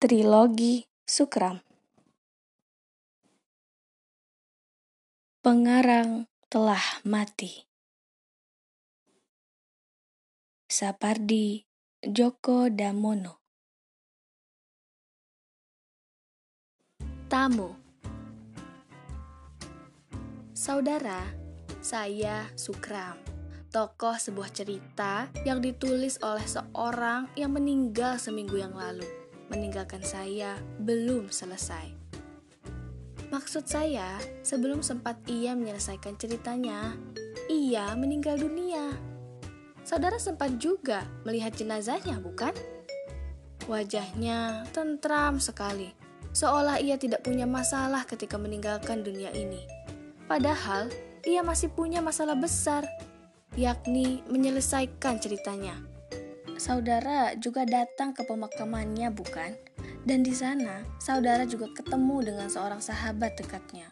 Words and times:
Trilogi 0.00 0.80
Sukram. 1.04 1.60
Pengarang 5.44 6.24
telah 6.48 6.80
mati. 7.04 7.68
Sapardi 10.72 11.68
Djoko 12.00 12.72
Damono. 12.72 13.44
Tamu. 17.28 17.68
Saudara, 20.56 21.28
saya 21.84 22.48
Sukram, 22.56 23.20
tokoh 23.68 24.16
sebuah 24.16 24.48
cerita 24.48 25.28
yang 25.44 25.60
ditulis 25.60 26.16
oleh 26.24 26.48
seorang 26.48 27.28
yang 27.36 27.52
meninggal 27.52 28.16
seminggu 28.16 28.56
yang 28.56 28.72
lalu 28.72 29.19
meninggalkan 29.50 30.00
saya 30.00 30.56
belum 30.78 31.28
selesai. 31.28 31.92
Maksud 33.30 33.66
saya, 33.66 34.18
sebelum 34.42 34.82
sempat 34.82 35.18
ia 35.30 35.54
menyelesaikan 35.54 36.18
ceritanya, 36.18 36.94
ia 37.46 37.94
meninggal 37.94 38.38
dunia. 38.38 38.90
Saudara 39.86 40.18
sempat 40.18 40.58
juga 40.58 41.06
melihat 41.22 41.54
jenazahnya, 41.54 42.18
bukan? 42.18 42.50
Wajahnya 43.70 44.66
tentram 44.74 45.38
sekali, 45.38 45.94
seolah 46.34 46.82
ia 46.82 46.98
tidak 46.98 47.22
punya 47.22 47.46
masalah 47.46 48.02
ketika 48.02 48.34
meninggalkan 48.34 49.06
dunia 49.06 49.30
ini. 49.30 49.62
Padahal, 50.26 50.90
ia 51.22 51.42
masih 51.46 51.70
punya 51.70 52.02
masalah 52.02 52.34
besar, 52.34 52.82
yakni 53.54 54.26
menyelesaikan 54.26 55.22
ceritanya 55.22 55.78
saudara 56.60 57.32
juga 57.40 57.64
datang 57.64 58.12
ke 58.12 58.20
pemakamannya, 58.28 59.08
bukan? 59.08 59.56
Dan 60.04 60.20
di 60.20 60.36
sana, 60.36 60.84
saudara 61.00 61.48
juga 61.48 61.72
ketemu 61.72 62.20
dengan 62.20 62.52
seorang 62.52 62.84
sahabat 62.84 63.40
dekatnya. 63.40 63.88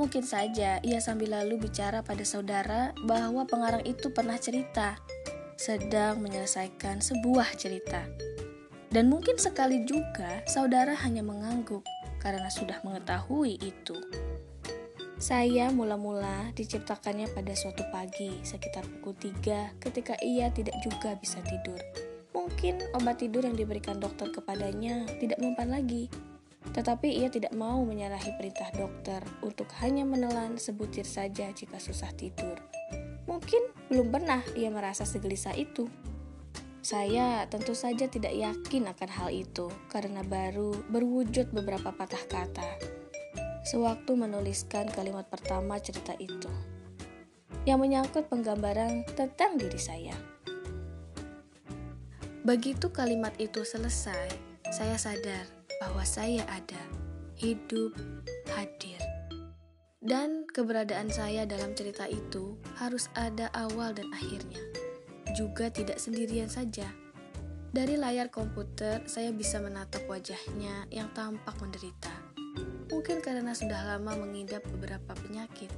Mungkin 0.00 0.24
saja 0.24 0.80
ia 0.80 1.00
sambil 1.04 1.36
lalu 1.36 1.60
bicara 1.68 2.00
pada 2.00 2.24
saudara 2.24 2.96
bahwa 3.04 3.44
pengarang 3.44 3.84
itu 3.84 4.08
pernah 4.08 4.40
cerita, 4.40 4.96
sedang 5.60 6.24
menyelesaikan 6.24 7.04
sebuah 7.04 7.52
cerita. 7.60 8.08
Dan 8.88 9.12
mungkin 9.12 9.36
sekali 9.36 9.84
juga 9.84 10.40
saudara 10.48 10.96
hanya 11.04 11.20
mengangguk 11.20 11.84
karena 12.24 12.48
sudah 12.48 12.80
mengetahui 12.80 13.60
itu. 13.60 13.96
Saya 15.16 15.72
mula-mula 15.72 16.52
diciptakannya 16.52 17.32
pada 17.32 17.56
suatu 17.56 17.88
pagi 17.88 18.36
sekitar 18.44 18.84
pukul 18.84 19.16
3 19.16 19.80
ketika 19.80 20.12
ia 20.20 20.52
tidak 20.52 20.76
juga 20.84 21.16
bisa 21.16 21.40
tidur. 21.40 21.80
Mungkin 22.36 22.84
obat 22.92 23.24
tidur 23.24 23.48
yang 23.48 23.56
diberikan 23.56 23.96
dokter 23.96 24.28
kepadanya 24.28 25.08
tidak 25.16 25.40
mempan 25.40 25.72
lagi. 25.72 26.12
Tetapi 26.68 27.08
ia 27.16 27.32
tidak 27.32 27.56
mau 27.56 27.80
menyalahi 27.80 28.36
perintah 28.36 28.68
dokter 28.76 29.24
untuk 29.40 29.72
hanya 29.80 30.04
menelan 30.04 30.60
sebutir 30.60 31.08
saja 31.08 31.48
jika 31.48 31.80
susah 31.80 32.12
tidur. 32.12 32.60
Mungkin 33.24 33.72
belum 33.88 34.12
pernah 34.12 34.44
ia 34.52 34.68
merasa 34.68 35.08
segelisah 35.08 35.56
itu. 35.56 35.88
Saya 36.84 37.48
tentu 37.48 37.72
saja 37.72 38.04
tidak 38.04 38.36
yakin 38.36 38.92
akan 38.92 39.10
hal 39.16 39.28
itu 39.32 39.72
karena 39.88 40.20
baru 40.20 40.76
berwujud 40.92 41.56
beberapa 41.56 41.88
patah 41.88 42.24
kata 42.28 42.95
sewaktu 43.66 44.14
menuliskan 44.14 44.86
kalimat 44.94 45.26
pertama 45.26 45.82
cerita 45.82 46.14
itu 46.22 46.46
yang 47.66 47.82
menyangkut 47.82 48.30
penggambaran 48.30 49.02
tentang 49.18 49.58
diri 49.58 49.74
saya. 49.74 50.14
Begitu 52.46 52.94
kalimat 52.94 53.34
itu 53.42 53.66
selesai, 53.66 54.30
saya 54.70 54.94
sadar 54.94 55.50
bahwa 55.82 56.06
saya 56.06 56.46
ada, 56.46 56.78
hidup, 57.34 57.90
hadir. 58.54 59.02
Dan 59.98 60.46
keberadaan 60.46 61.10
saya 61.10 61.42
dalam 61.42 61.74
cerita 61.74 62.06
itu 62.06 62.54
harus 62.78 63.10
ada 63.18 63.50
awal 63.50 63.90
dan 63.90 64.06
akhirnya. 64.14 64.62
Juga 65.34 65.66
tidak 65.74 65.98
sendirian 65.98 66.46
saja. 66.46 66.86
Dari 67.74 67.98
layar 67.98 68.30
komputer, 68.30 69.02
saya 69.10 69.34
bisa 69.34 69.58
menatap 69.58 70.06
wajahnya 70.06 70.86
yang 70.94 71.10
tampak 71.18 71.58
menderita 71.58 72.25
Mungkin 72.86 73.18
karena 73.18 73.50
sudah 73.50 73.94
lama 73.94 74.14
mengidap 74.14 74.62
beberapa 74.70 75.12
penyakit. 75.26 75.70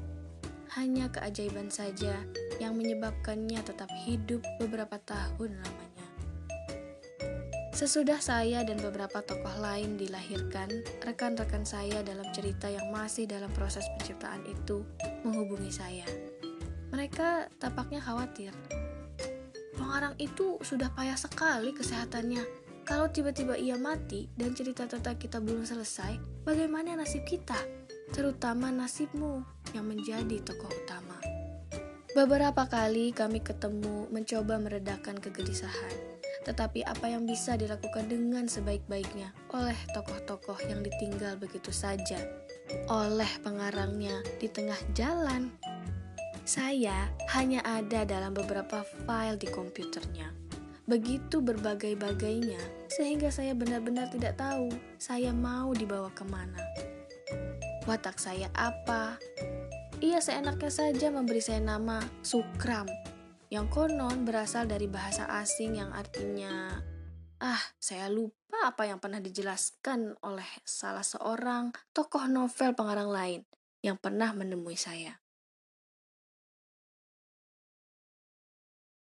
Hanya 0.77 1.09
keajaiban 1.09 1.73
saja 1.73 2.21
yang 2.61 2.77
menyebabkannya 2.77 3.65
tetap 3.65 3.89
hidup 4.05 4.45
beberapa 4.61 5.01
tahun 5.01 5.57
lamanya. 5.57 6.07
Sesudah 7.79 8.19
saya 8.19 8.67
dan 8.67 8.83
beberapa 8.83 9.23
tokoh 9.23 9.55
lain 9.63 9.95
dilahirkan, 9.95 10.67
rekan-rekan 10.99 11.63
saya 11.63 12.03
dalam 12.03 12.27
cerita 12.35 12.67
yang 12.67 12.91
masih 12.91 13.31
dalam 13.31 13.49
proses 13.55 13.87
penciptaan 13.95 14.43
itu 14.51 14.83
menghubungi 15.23 15.71
saya. 15.71 16.03
Mereka 16.91 17.47
tapaknya 17.63 18.03
khawatir. 18.03 18.51
Pengarang 19.79 20.19
itu 20.19 20.59
sudah 20.59 20.91
payah 20.91 21.15
sekali 21.15 21.71
kesehatannya 21.71 22.58
kalau 22.89 23.05
tiba-tiba 23.13 23.53
ia 23.61 23.77
mati 23.77 24.33
dan 24.33 24.57
cerita 24.57 24.89
tentang 24.89 25.21
kita 25.21 25.45
belum 25.45 25.69
selesai, 25.69 26.17
bagaimana 26.49 26.97
nasib 26.97 27.21
kita? 27.29 27.61
Terutama 28.17 28.73
nasibmu 28.73 29.45
yang 29.77 29.85
menjadi 29.85 30.41
tokoh 30.41 30.73
utama. 30.73 31.21
Beberapa 32.17 32.65
kali 32.65 33.13
kami 33.13 33.45
ketemu 33.45 34.09
mencoba 34.09 34.57
meredakan 34.57 35.21
kegelisahan. 35.21 35.93
Tetapi 36.49 36.81
apa 36.89 37.13
yang 37.13 37.29
bisa 37.29 37.61
dilakukan 37.61 38.09
dengan 38.09 38.49
sebaik-baiknya 38.49 39.37
oleh 39.53 39.77
tokoh-tokoh 39.93 40.57
yang 40.65 40.81
ditinggal 40.81 41.37
begitu 41.37 41.69
saja 41.69 42.17
oleh 42.89 43.29
pengarangnya 43.45 44.25
di 44.41 44.49
tengah 44.49 44.81
jalan? 44.97 45.53
Saya 46.49 47.13
hanya 47.37 47.61
ada 47.69 48.09
dalam 48.09 48.33
beberapa 48.33 48.81
file 49.05 49.37
di 49.37 49.53
komputernya 49.53 50.48
begitu 50.89 51.45
berbagai-bagainya, 51.45 52.89
sehingga 52.89 53.29
saya 53.29 53.53
benar-benar 53.53 54.09
tidak 54.09 54.41
tahu 54.41 54.73
saya 54.97 55.31
mau 55.37 55.71
dibawa 55.77 56.09
ke 56.17 56.25
mana. 56.25 56.59
Watak 57.85 58.17
saya 58.17 58.49
apa? 58.57 59.21
Ia 60.01 60.19
seenaknya 60.25 60.73
saja 60.73 61.13
memberi 61.13 61.45
saya 61.45 61.61
nama 61.61 62.01
Sukram, 62.25 62.89
yang 63.53 63.69
konon 63.69 64.25
berasal 64.25 64.65
dari 64.65 64.89
bahasa 64.89 65.29
asing 65.29 65.77
yang 65.77 65.93
artinya 65.93 66.81
Ah, 67.39 67.63
saya 67.79 68.11
lupa 68.11 68.67
apa 68.67 68.91
yang 68.91 68.99
pernah 68.99 69.23
dijelaskan 69.23 70.19
oleh 70.27 70.49
salah 70.67 71.07
seorang 71.07 71.71
tokoh 71.95 72.27
novel 72.27 72.75
pengarang 72.75 73.15
lain 73.15 73.41
yang 73.79 73.95
pernah 73.95 74.35
menemui 74.35 74.75
saya. 74.75 75.23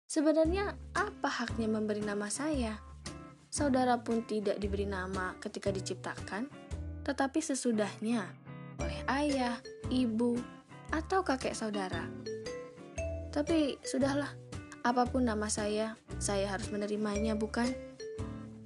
Sebenarnya 0.09 0.74
apa 0.97 1.30
haknya 1.30 1.70
memberi 1.70 2.02
nama 2.02 2.34
saya? 2.34 2.81
Saudara 3.46 4.02
pun 4.02 4.25
tidak 4.25 4.58
diberi 4.58 4.90
nama 4.90 5.38
ketika 5.38 5.70
diciptakan, 5.70 6.50
tetapi 7.06 7.38
sesudahnya 7.38 8.25
oleh 8.81 9.06
ayah, 9.06 9.62
ibu, 9.94 10.34
atau 10.90 11.22
kakek 11.22 11.53
saudara. 11.53 12.09
Tapi 13.30 13.78
sudahlah, 13.86 14.34
apa 14.81 15.06
pun 15.06 15.30
nama 15.30 15.46
saya, 15.46 15.94
saya 16.18 16.50
harus 16.50 16.74
menerimanya, 16.74 17.38
bukan? 17.38 17.70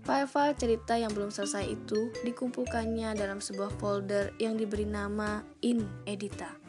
File-file 0.08 0.56
cerita 0.56 0.96
yang 0.96 1.12
belum 1.12 1.28
selesai 1.28 1.68
itu 1.68 2.08
dikumpulkannya 2.24 3.20
dalam 3.20 3.44
sebuah 3.44 3.76
folder 3.84 4.32
yang 4.40 4.56
diberi 4.56 4.88
nama 4.88 5.44
In 5.60 5.84
Edita. 6.08 6.63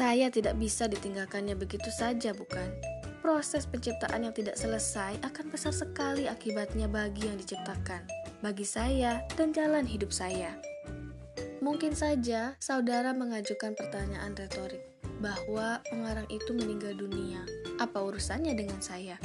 Saya 0.00 0.32
tidak 0.32 0.56
bisa 0.56 0.88
ditinggalkannya 0.88 1.60
begitu 1.60 1.92
saja, 1.92 2.32
bukan? 2.32 2.72
Proses 3.20 3.68
penciptaan 3.68 4.24
yang 4.24 4.32
tidak 4.32 4.56
selesai 4.56 5.20
akan 5.20 5.52
besar 5.52 5.76
sekali 5.76 6.24
akibatnya 6.24 6.88
bagi 6.88 7.28
yang 7.28 7.36
diciptakan, 7.36 8.08
bagi 8.40 8.64
saya, 8.64 9.20
dan 9.36 9.52
jalan 9.52 9.84
hidup 9.84 10.08
saya. 10.08 10.56
Mungkin 11.60 11.92
saja 11.92 12.56
saudara 12.64 13.12
mengajukan 13.12 13.76
pertanyaan 13.76 14.32
retorik 14.32 14.80
bahwa 15.20 15.84
pengarang 15.92 16.24
itu 16.32 16.48
meninggal 16.56 16.96
dunia. 16.96 17.44
Apa 17.76 18.00
urusannya 18.00 18.56
dengan 18.56 18.80
saya? 18.80 19.20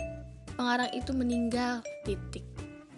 Pengarang 0.60 0.92
itu 0.92 1.16
meninggal, 1.16 1.88
titik. 2.04 2.44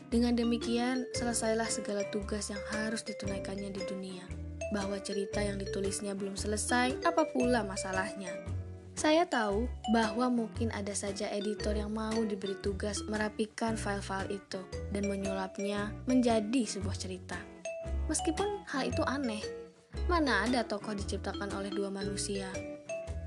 Dengan 0.09 0.33
demikian, 0.33 1.05
selesailah 1.13 1.69
segala 1.69 2.01
tugas 2.09 2.49
yang 2.49 2.63
harus 2.73 3.05
ditunaikannya 3.05 3.69
di 3.69 3.85
dunia 3.85 4.36
bahwa 4.71 4.99
cerita 4.99 5.39
yang 5.39 5.59
ditulisnya 5.59 6.13
belum 6.17 6.35
selesai, 6.35 7.03
apa 7.05 7.27
pula 7.31 7.63
masalahnya. 7.63 8.31
Saya 8.97 9.29
tahu 9.29 9.69
bahwa 9.93 10.25
mungkin 10.33 10.73
ada 10.73 10.89
saja 10.97 11.29
editor 11.29 11.77
yang 11.77 11.93
mau 11.93 12.17
diberi 12.25 12.57
tugas 12.65 12.97
merapikan 13.05 13.77
file-file 13.77 14.41
itu 14.41 14.57
dan 14.89 15.05
menyulapnya 15.05 15.93
menjadi 16.09 16.65
sebuah 16.65 16.97
cerita. 16.97 17.37
Meskipun 18.09 18.65
hal 18.65 18.89
itu 18.89 19.05
aneh, 19.05 19.45
mana 20.09 20.49
ada 20.49 20.65
tokoh 20.65 20.97
diciptakan 20.97 21.53
oleh 21.53 21.69
dua 21.69 21.93
manusia? 21.93 22.49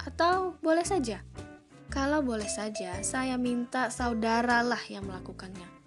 Atau 0.02 0.58
boleh 0.58 0.82
saja? 0.82 1.22
Kalau 1.86 2.18
boleh 2.18 2.50
saja, 2.50 2.98
saya 3.06 3.38
minta 3.38 3.94
saudaralah 3.94 4.82
yang 4.90 5.06
melakukannya. 5.06 5.79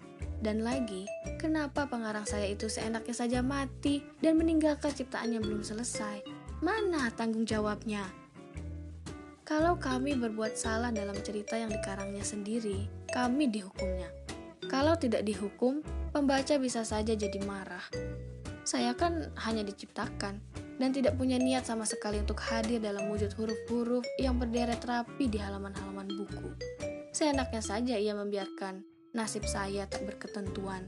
Dan 0.44 0.60
lagi, 0.60 1.08
kenapa 1.40 1.88
pengarang 1.88 2.28
saya 2.28 2.52
itu 2.52 2.68
seenaknya 2.68 3.16
saja 3.16 3.40
mati 3.40 4.04
dan 4.20 4.36
meninggalkan 4.36 4.92
ciptaannya 4.92 5.40
belum 5.40 5.64
selesai? 5.64 6.20
Mana 6.60 7.08
tanggung 7.16 7.48
jawabnya? 7.48 8.04
Kalau 9.48 9.80
kami 9.80 10.12
berbuat 10.20 10.52
salah 10.52 10.92
dalam 10.92 11.16
cerita 11.24 11.56
yang 11.56 11.72
dikarangnya 11.72 12.20
sendiri, 12.20 12.84
kami 13.08 13.48
dihukumnya. 13.48 14.12
Kalau 14.68 15.00
tidak 15.00 15.24
dihukum, 15.24 15.80
pembaca 16.12 16.60
bisa 16.60 16.84
saja 16.84 17.16
jadi 17.16 17.40
marah. 17.48 17.88
Saya 18.68 18.92
kan 18.92 19.32
hanya 19.48 19.64
diciptakan 19.64 20.44
dan 20.76 20.90
tidak 20.92 21.16
punya 21.16 21.40
niat 21.40 21.64
sama 21.64 21.88
sekali 21.88 22.20
untuk 22.20 22.36
hadir 22.44 22.84
dalam 22.84 23.08
wujud 23.08 23.32
huruf-huruf 23.32 24.04
yang 24.20 24.36
berderet 24.36 24.84
rapi 24.84 25.24
di 25.24 25.40
halaman-halaman 25.40 26.08
buku. 26.08 26.52
Seenaknya 27.16 27.64
saja 27.64 27.96
ia 27.96 28.12
membiarkan 28.12 28.93
nasib 29.14 29.46
saya 29.46 29.86
tak 29.86 30.04
berketentuan. 30.04 30.84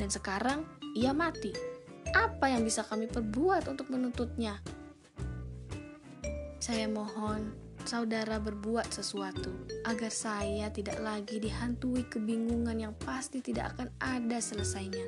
Dan 0.00 0.08
sekarang 0.08 0.64
ia 0.96 1.12
mati. 1.12 1.52
Apa 2.10 2.50
yang 2.50 2.66
bisa 2.66 2.82
kami 2.82 3.06
perbuat 3.06 3.68
untuk 3.70 3.92
menuntutnya? 3.92 4.58
Saya 6.58 6.90
mohon 6.90 7.54
saudara 7.84 8.36
berbuat 8.36 8.92
sesuatu 8.92 9.52
agar 9.88 10.12
saya 10.12 10.68
tidak 10.72 11.00
lagi 11.00 11.40
dihantui 11.40 12.04
kebingungan 12.08 12.76
yang 12.76 12.94
pasti 13.04 13.40
tidak 13.44 13.76
akan 13.76 13.88
ada 14.00 14.38
selesainya. 14.40 15.06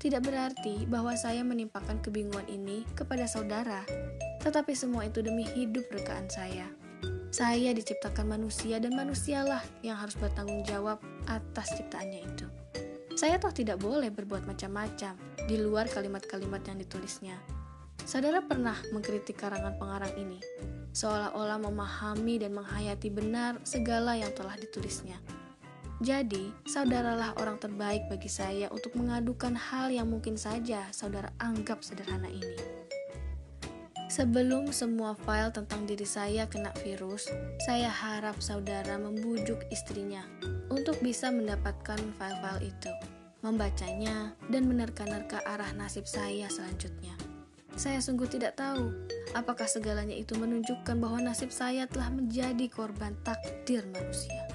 Tidak 0.00 0.22
berarti 0.24 0.88
bahwa 0.88 1.12
saya 1.12 1.44
menimpakan 1.44 2.00
kebingungan 2.00 2.48
ini 2.48 2.88
kepada 2.96 3.28
saudara, 3.28 3.84
tetapi 4.40 4.72
semua 4.72 5.04
itu 5.04 5.20
demi 5.20 5.44
hidup 5.44 5.84
rekaan 5.92 6.24
saya. 6.32 6.79
Saya 7.30 7.70
diciptakan 7.70 8.26
manusia 8.26 8.82
dan 8.82 8.98
manusialah 8.98 9.62
yang 9.86 9.94
harus 9.94 10.18
bertanggung 10.18 10.66
jawab 10.66 10.98
atas 11.30 11.78
ciptaannya 11.78 12.26
itu. 12.26 12.46
Saya 13.14 13.38
toh 13.38 13.54
tidak 13.54 13.78
boleh 13.78 14.10
berbuat 14.10 14.50
macam-macam 14.50 15.14
di 15.46 15.54
luar 15.54 15.86
kalimat-kalimat 15.86 16.58
yang 16.66 16.82
ditulisnya. 16.82 17.38
Saudara 18.02 18.42
pernah 18.42 18.74
mengkritik 18.90 19.38
karangan 19.38 19.78
pengarang 19.78 20.10
ini, 20.18 20.42
seolah-olah 20.90 21.62
memahami 21.62 22.42
dan 22.42 22.50
menghayati 22.50 23.14
benar 23.14 23.62
segala 23.62 24.18
yang 24.18 24.34
telah 24.34 24.58
ditulisnya. 24.58 25.22
Jadi, 26.02 26.50
saudaralah 26.66 27.38
orang 27.38 27.60
terbaik 27.60 28.08
bagi 28.10 28.32
saya 28.32 28.72
untuk 28.72 28.96
mengadukan 28.98 29.52
hal 29.54 29.92
yang 29.92 30.08
mungkin 30.08 30.34
saja 30.34 30.88
saudara 30.90 31.30
anggap 31.38 31.84
sederhana 31.84 32.26
ini. 32.26 32.79
Sebelum 34.10 34.74
semua 34.74 35.14
file 35.14 35.54
tentang 35.54 35.86
diri 35.86 36.02
saya 36.02 36.50
kena 36.50 36.74
virus, 36.82 37.30
saya 37.62 37.86
harap 37.86 38.42
saudara 38.42 38.98
membujuk 38.98 39.62
istrinya 39.70 40.26
untuk 40.66 40.98
bisa 40.98 41.30
mendapatkan 41.30 41.94
file-file 42.18 42.74
itu, 42.74 42.90
membacanya, 43.46 44.34
dan 44.50 44.66
menerka-nerka 44.66 45.38
arah 45.46 45.70
nasib 45.78 46.10
saya 46.10 46.50
selanjutnya. 46.50 47.14
Saya 47.78 48.02
sungguh 48.02 48.26
tidak 48.26 48.58
tahu 48.58 48.90
apakah 49.38 49.70
segalanya 49.70 50.18
itu 50.18 50.34
menunjukkan 50.34 50.98
bahwa 50.98 51.30
nasib 51.30 51.54
saya 51.54 51.86
telah 51.86 52.10
menjadi 52.10 52.66
korban 52.66 53.14
takdir 53.22 53.86
manusia. 53.94 54.49